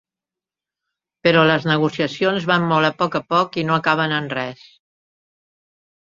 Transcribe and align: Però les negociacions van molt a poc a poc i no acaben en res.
Però 1.27 1.43
les 1.49 1.67
negociacions 1.71 2.47
van 2.53 2.65
molt 2.73 2.89
a 2.91 2.91
poc 3.03 3.19
a 3.21 3.23
poc 3.35 3.61
i 3.63 3.67
no 3.69 3.77
acaben 3.77 4.19
en 4.23 4.33
res. 4.35 4.67